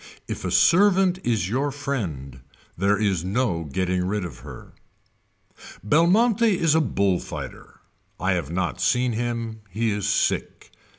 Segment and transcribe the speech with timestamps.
[0.27, 2.39] If a servant is your friend
[2.75, 4.73] there is no getting rid of her.
[5.83, 7.81] Belmonte is a bull fighter.
[8.19, 9.61] I have not seen him.
[9.69, 10.71] He is sick.